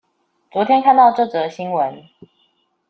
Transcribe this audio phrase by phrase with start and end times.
[0.49, 2.05] 昨天看到這則新聞